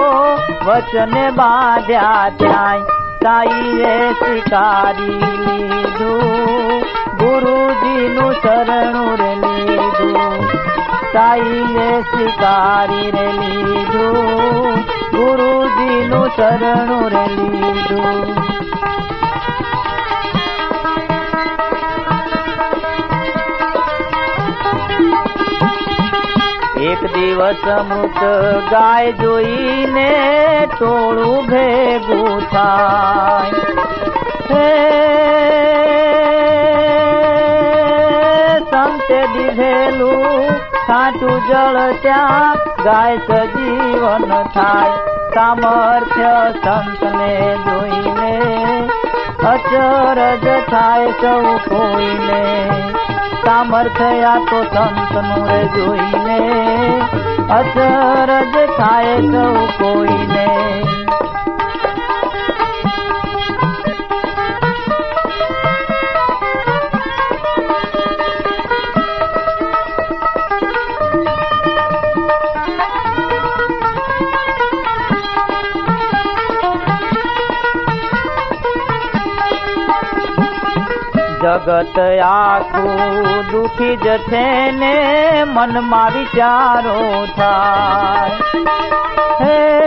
[0.66, 2.80] વચને બાંધ્યા ત્યાં
[3.24, 6.80] સાઈએ સ્વીકારી લીધું,
[7.18, 10.48] ગુરુજીનું શરણું રે લીધું.
[11.14, 14.80] સાઈએ સ્વીકારી રે લીધું,
[15.12, 18.59] ગુરુજીનું શરણું રે લીધું.
[26.90, 28.22] એક દિવસ મૃત
[28.72, 30.12] ગાય જોઈને
[30.80, 33.52] ટોળું ભેગું થાય.
[34.52, 34.70] હે
[38.60, 40.48] સંતે દીધેલું
[40.88, 44.92] ખાટું જળ ત્યાં ગાય સજીવન થાય.
[45.34, 48.40] સામર્થ્ય સંતને જોઈને
[49.44, 52.44] અચરજ થાય સૌ કોઈને.
[53.46, 56.40] સામર્થ્ય તો સંતનું રે જોઈને
[57.50, 60.89] અચરજ થાય સૌ કોઈને.
[81.60, 88.32] જગત આખું દુખી જ છે ને મનમાં વિચારો થાય.
[89.42, 89.80] હે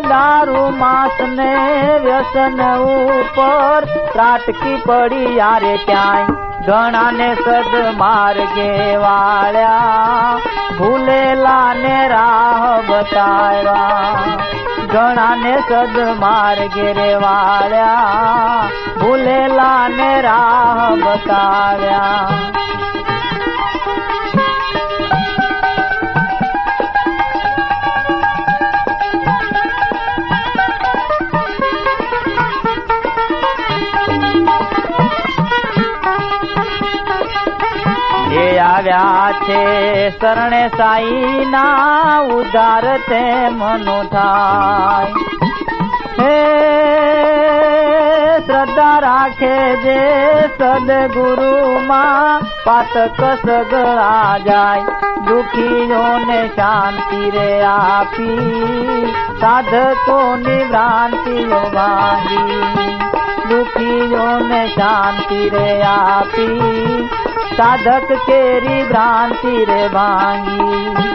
[0.00, 1.54] દારૂ માસ ને
[2.04, 6.26] વ્યસન ઉપર ત્રાટકી પડી યારે ક્યાંય?
[6.66, 10.36] ઘણા ને સદ માર્ગે વાળ્યા
[10.78, 14.24] ભૂલેલા ને રાહ બતાવ્યા.
[14.96, 18.68] ઘણા ને સદ માર્ગે રે વાળ્યા
[19.00, 22.46] ભૂલેલા ને રાહ બતાવ્યા.
[38.90, 40.10] આવ્યા છે.
[40.10, 45.12] શરણે સાઈના ઉદાર તે મનો થાય.
[46.18, 46.36] હે
[48.38, 49.98] શ્રદ્ધા રાખે જે
[50.58, 54.80] સદગુરુમાં પાતક સગળા જાય.
[55.26, 62.62] દુખીઓને શાંતિ રે આપી, સાધકોની ભ્રાંતિઓ ભાગી
[63.48, 67.10] દુખીઓને શાંતિ રે આપી
[67.56, 71.14] साधक केरी भ्रांति रे भांगी।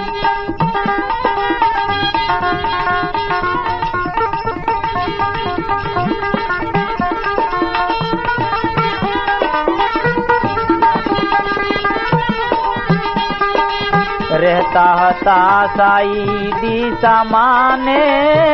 [14.33, 16.25] रहता हताशाई
[16.55, 17.97] दी सामाने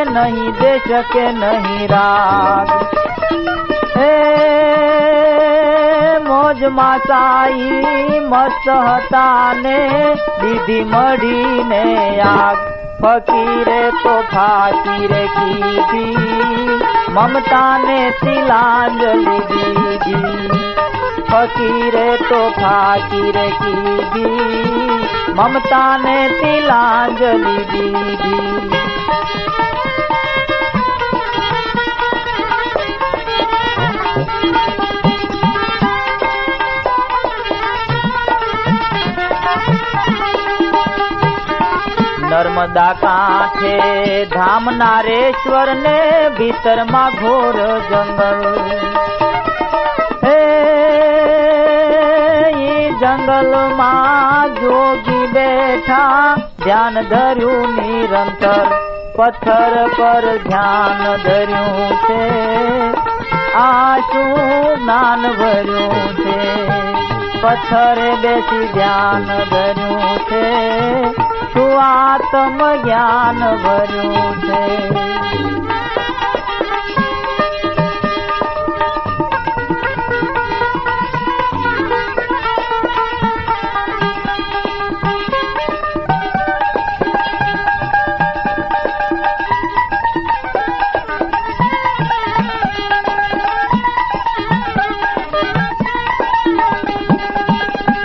[0.04, 2.68] नहीं दे सके नहीं राग।
[6.48, 9.78] રાગ હે મોજમાં સાઈ મસ્ત હતા ને
[10.40, 11.80] દીધી મળીને
[12.22, 12.58] આગ
[13.00, 16.78] ફકીરે તો ફાકીરે કીધી
[17.10, 20.48] મમતાને તિલાંજલિ દીધી
[21.26, 24.98] ફકીરે તો ફાકીરે કીધી
[25.34, 29.07] મમતાને તિલાંજલિ દીધી
[42.30, 46.00] નર્મદા કાંઠે ધામ નારેશ્વર ને
[46.38, 47.56] ભીતરમાં ઘોર
[47.90, 48.42] જંગલ.
[52.58, 58.66] ઈ જંગલમાં જોગી બેઠા ધ્યાન ધર્યું નિરંતર,
[59.16, 62.22] પથ્થર પર ધ્યાન ધર્યું છે.
[63.54, 64.24] આશુ
[64.74, 66.68] જ્ઞાન ભર્યું છે,
[67.40, 71.37] પથ્થરે બેસી ધ્યાન ધર્યું છે.
[71.52, 74.62] શું આત્મ જ્ઞાન ભર્યું છે.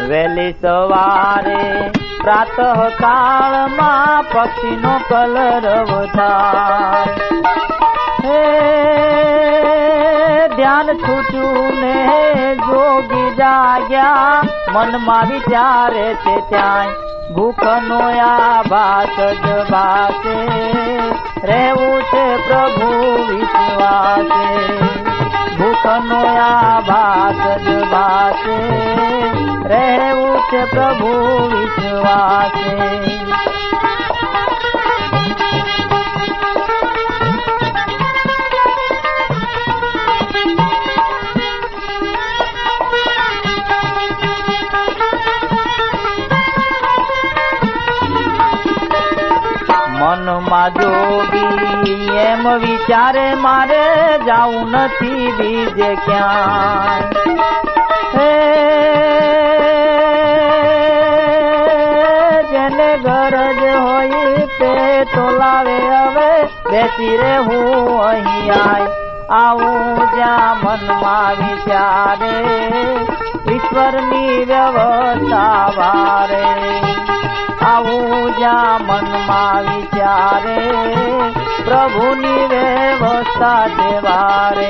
[0.10, 1.93] વહેલી સવારે
[2.24, 2.60] પ્રાતઃ
[3.00, 5.92] કાળમાં પક્ષીનો કલરવ
[8.26, 8.42] હે,
[10.56, 11.96] ધ્યાન છૂટ્યું ને
[12.56, 14.42] જોગી જાગ્યા.
[14.74, 20.38] મનમાં વિચારે છે ત્યાંય ભૂખનો આભાસ જ ભાસે
[21.44, 22.92] રહેવું છે પ્રભુ
[23.30, 25.03] વિશ્વાસે.
[25.84, 28.58] ભૂખનો આભાસ જ વાસે
[29.72, 31.12] રહેવું છે પ્રભુ
[31.52, 32.72] વિશ્વાસે.
[50.00, 51.33] મનમાં જોગી
[52.34, 53.84] એમ વિચારે મારે
[54.26, 57.50] જાવું નથી બીજે ક્યાંય.
[58.16, 58.30] હે
[62.52, 64.74] જેને ગરજ હોય તે
[65.04, 66.32] તો લાવે હવે,
[66.72, 68.88] બેસી રે હું અહીં
[69.30, 72.36] આવું જ્યાં મનમાં વિચારે,
[73.56, 76.46] ઈશ્વરની વ્યવસ્થા વારે.
[77.66, 81.03] આવું જ્યાં મનમાં વિચારે
[81.84, 84.68] પ્રભુની વ્યવસ્થા દેવારે.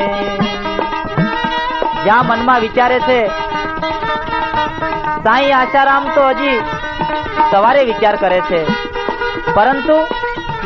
[2.06, 3.20] જ્યાં મનમાં વિચારે છે,
[5.24, 6.58] સાઈ આશારામ તો હજી
[7.52, 8.62] સવારે વિચાર કરે છે.
[9.54, 9.98] પરંતુ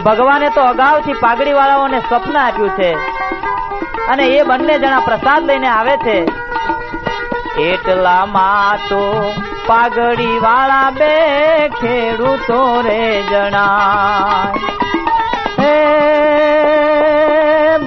[0.05, 2.89] ભગવાને તો અગાઉથી પાઘડી વાળાઓને સ્વપ્ન આપ્યું છે
[4.07, 6.17] અને એ બંને જણા પ્રસાદ લઈને આવે છે.
[7.61, 9.03] એટલામાં તો
[9.67, 11.13] પાઘડી વાળા બે
[11.69, 14.86] ખેડૂતો રે જણાય.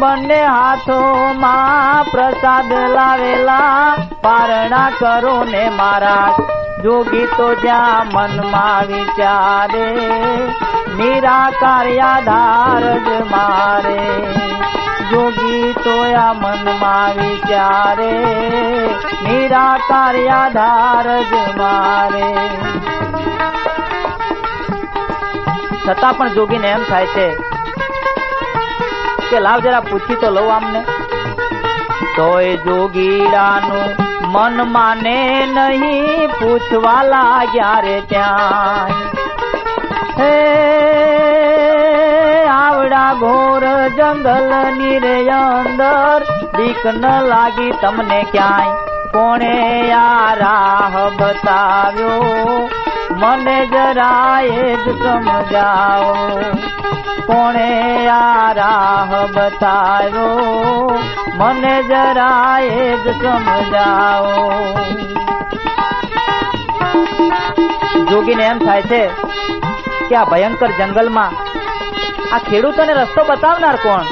[0.01, 6.29] બંને હાથોમાં પ્રસાદ લાવેલા પારણા કરો ને મારા
[6.83, 9.89] જોગી તો જ્યાં મનમાં વિચારે,
[10.97, 13.99] નિરાકાર આધાર જ મારે.
[15.11, 18.13] જોગી તો આ મનમાં વિચારે,
[19.23, 22.29] નિરાકાર આધાર જ મારે.
[25.89, 27.60] છતાં પણ જોગીને એમ થાય છે
[29.31, 30.85] કે લાવ જરા પૂછી તો લઉં આમને.
[32.17, 38.89] તોય જોગીડાનું મન માને નહીં પૂછવા લાગ્યા રે ત્યાં.
[40.21, 40.55] હે,
[42.47, 46.23] આવડા ઘોર જંગલની રે અંદર
[46.57, 48.71] બીક ન લાગી તમને ક્યાંય.
[49.13, 52.69] કોણે આ રાહ બતાવ્યો?
[53.21, 56.15] મને જરાય જ સમજાવો.
[57.27, 60.99] કોણે આ રાહ બતાવ્યો?
[61.35, 64.53] મને જરાય જ સમજાવો.
[68.11, 69.03] જોગીને એમ થાય છે
[70.09, 71.31] કે આ ભયંકર જંગલમાં
[72.35, 74.03] આ ખેડૂતોને રસ્તો બતાવનાર કોણ?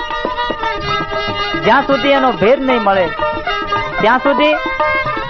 [1.64, 3.06] જ્યાં સુધી એનો ભેદ નહીં મળે,
[4.00, 4.54] ત્યાં સુધી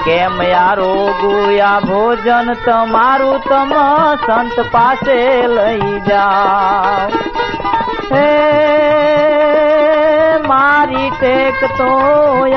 [0.08, 3.72] કેમ યારો ગુયા ભોજન તમારું તમ
[4.20, 5.16] સંત પાસે
[5.50, 7.08] લઈ જાઓ
[8.10, 8.26] હે,
[10.48, 11.90] મારી ટેક તો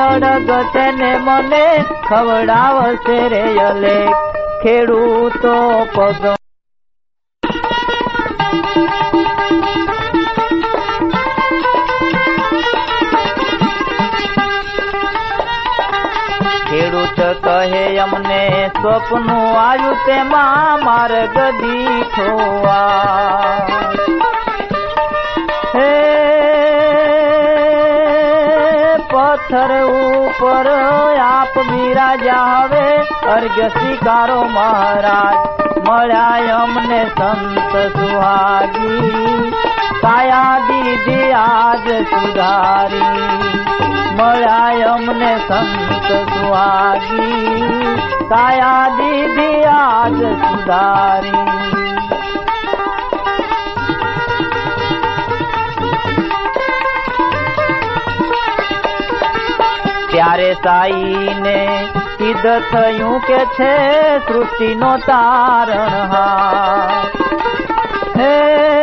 [0.06, 1.64] અડગ છે ને મને
[2.06, 3.98] ખવડાવશે રે અલે
[4.62, 5.56] ખેડૂતો
[5.96, 6.41] પગ
[17.34, 22.76] કહે અમને સ્વપ્નું આવ્યું તેમાં માર્ગ દીઠોવા.
[25.76, 25.92] હે
[29.14, 30.68] પથ્થર ઉપર
[31.22, 32.86] આપ બિરાજા હવે
[33.36, 35.36] અર્ઘ્ય સ્વીકારો મહારાજ,
[35.90, 39.71] મળ્યા અમને સંત સુહાગી.
[40.02, 43.02] કાયા દીધી આજ સુધારી.
[44.16, 47.98] મળ્યા અમને સંત સુહાગી.
[48.30, 51.52] કાયા દીધી આજ સુધારી.
[60.12, 67.12] ત્યારે સાઈને સિદ્ધ થયું કે છે સૃષ્ટિનો તારણહાર
[68.20, 68.81] હે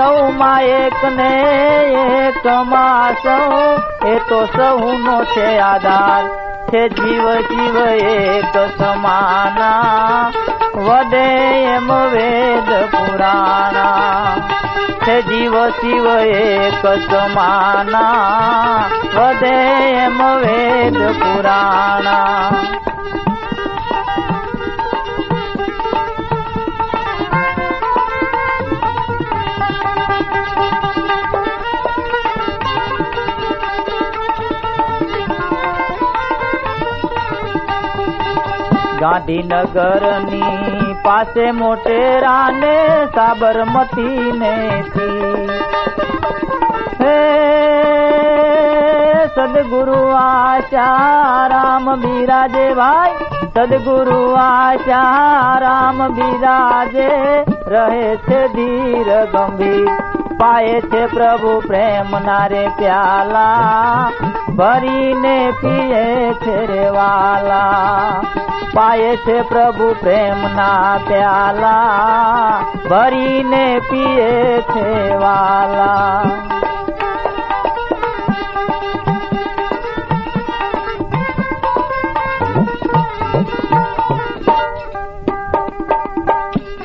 [0.00, 1.40] સૌમાં એક ને
[2.28, 2.46] એક
[3.22, 3.72] સૌ
[4.08, 6.24] એ તો સૌનો છે આધાર.
[6.68, 10.30] છે જીવ જીવ એક સમાના.
[10.74, 14.24] વડે એમ વેદ પુરાણા.
[15.06, 18.12] છે જીવ શિવ એક સમાના.
[19.14, 19.56] વદે
[19.90, 22.50] એમ વેદ પુરાણા.
[39.00, 44.84] ગાંધીનગરની પાસે મોટેરા ને સાબરમતી ને
[47.00, 47.40] હે
[49.26, 53.08] સદગુરુ આચારામ બિરાજે ભાઈ.
[53.56, 57.10] સદગુરુ આચારામ બિરાજે
[57.66, 59.88] રહે છે ધીર ગંભીર.
[60.38, 64.10] પાએ છે પ્રભુ પ્રેમ નારે પ્યાલા.
[64.56, 66.88] ભરીને પીએ છે રે
[68.74, 76.50] પાએ છે પ્રભુ પ્રેમના પ્યાલા, ભરીને પીએ છે વાલા.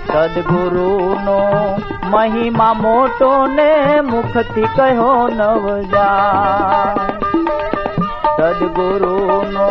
[0.08, 1.40] સદગુરુનો
[2.12, 6.96] મહિમા મોટો ને મુખથી કહ્યો નવજા
[8.38, 9.16] સદગુરુ
[9.54, 9.68] નો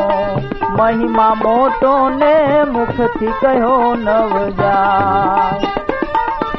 [0.79, 2.33] મહિમા મોટો ને
[2.73, 5.51] મુખથી કહ્યો નવજા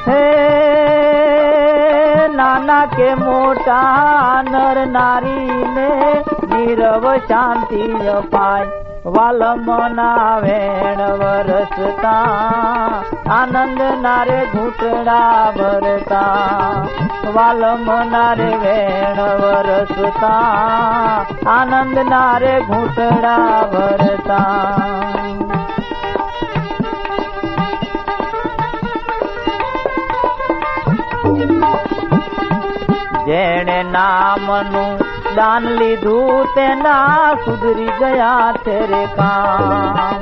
[0.08, 0.22] હે
[2.38, 5.92] નાના કે મોટા નર નારીને
[6.50, 7.84] નીરવ શાંતિ
[8.18, 8.85] અપાય.
[9.06, 12.22] વાલમના વેણ વરસતા,
[13.30, 16.86] આનંદ નારે ઘૂંટડા ભરતા.
[17.34, 20.40] વાલમ નારે વેણ વરસતા,
[21.48, 24.72] આનંદ નારે ઘૂંટડા ભરતા.
[33.26, 35.05] જેણે નામનું
[35.36, 40.20] દાન લીધું તેના સુધરી ગયા તેરે કામ.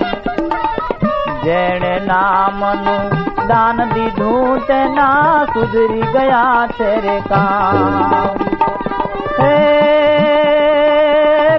[1.43, 8.37] જેણે નામનું દાન દીધું તેના સુધરી ગયા તેરે કામ.
[9.41, 9.83] હે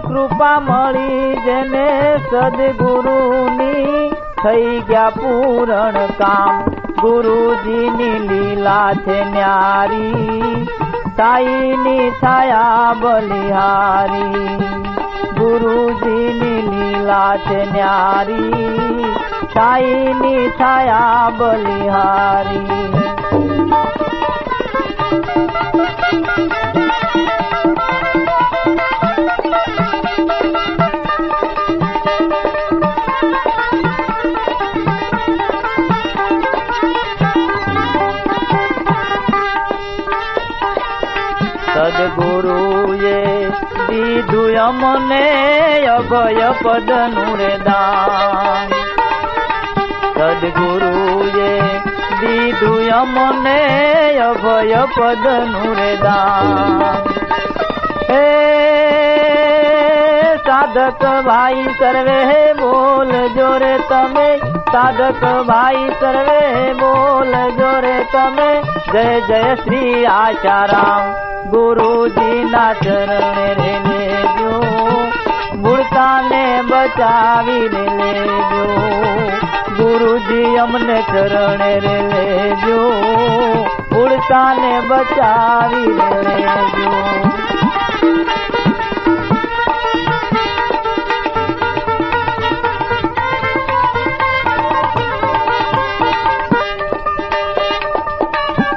[0.00, 4.10] કૃપા મળી જેને સદગુરુની
[4.44, 6.64] થઈ ગયા પૂરણ કામ.
[7.02, 10.68] ગુરુજીની લીલા છે ન્યારી.
[11.16, 14.56] સાઈની છાયા બલિહારી
[15.38, 19.12] ગુરુજીની લીલા છે ન્યારી
[19.54, 22.84] સાઈની છાયા બલિહારી.
[43.88, 45.24] દીધું અમને
[45.88, 48.72] અભય પદનું રે દાન
[50.16, 51.50] સદગુરુએ
[52.20, 53.58] દીધું અમને
[54.26, 57.02] અભય પદનું રે દાન
[58.08, 58.24] હે
[60.46, 62.18] સાધક ભાઈ સર્વે
[62.54, 64.26] બોલ જોરે તમે
[64.72, 66.40] સાધક ભાઈ સર્વે
[66.80, 68.50] બોલ જોરે તમે
[68.88, 74.54] જય જય શ્રી આચારામ ગુરુજી ના ચરણે રે લેજો
[75.58, 76.40] મૂળતાને
[76.70, 78.64] બચાવી લેજો
[79.76, 82.80] ગુરુજી અમને ચરણે રે લેજો
[83.92, 86.92] મૂળતાને બચાવી લેજો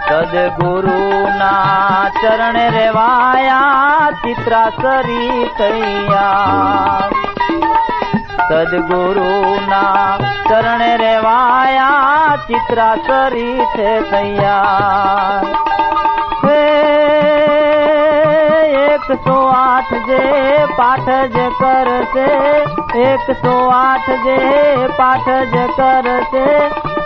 [0.10, 1.07] સદગુરુ
[1.78, 7.10] ના ચરણ રેવાયા ચિત્રાસરી તૈયા
[8.46, 9.34] સદગુરુ
[9.70, 10.06] ના
[10.50, 15.42] ચરણ રેવાયા ચિત્રાસરી છે તૈયા
[18.88, 20.22] એકસો આઠ જે
[20.78, 22.30] પાઠ જ કરશે,
[23.04, 24.40] એકસો આઠ જે
[24.98, 26.48] પાઠ જ કરશે,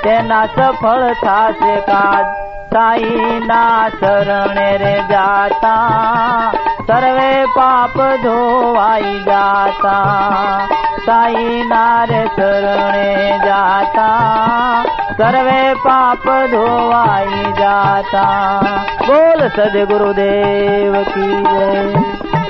[0.03, 2.40] તેના સફળ થશે કાજ.
[2.71, 6.51] સાઈ ના શરણે રે જાતા
[6.81, 10.67] સર્વે પાપ ધોવાઈ જાતા
[11.05, 13.09] સાઈ ના રે શરણે
[13.45, 14.83] જાતા
[15.17, 22.40] સર્વે પાપ ધોવાઈ જાતા બોલ સદગુરુદેવ કી જય